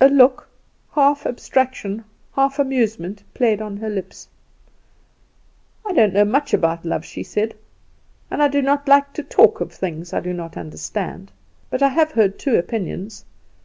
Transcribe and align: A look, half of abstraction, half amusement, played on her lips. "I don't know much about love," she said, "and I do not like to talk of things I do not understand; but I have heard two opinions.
A 0.00 0.08
look, 0.08 0.48
half 0.96 1.20
of 1.26 1.34
abstraction, 1.34 2.02
half 2.34 2.58
amusement, 2.58 3.22
played 3.34 3.62
on 3.62 3.76
her 3.76 3.88
lips. 3.88 4.26
"I 5.86 5.92
don't 5.92 6.12
know 6.12 6.24
much 6.24 6.52
about 6.52 6.84
love," 6.84 7.04
she 7.04 7.22
said, 7.22 7.54
"and 8.32 8.42
I 8.42 8.48
do 8.48 8.62
not 8.62 8.88
like 8.88 9.12
to 9.12 9.22
talk 9.22 9.60
of 9.60 9.70
things 9.70 10.12
I 10.12 10.18
do 10.18 10.32
not 10.32 10.56
understand; 10.56 11.30
but 11.70 11.84
I 11.84 11.88
have 11.90 12.10
heard 12.10 12.36
two 12.36 12.56
opinions. 12.56 13.24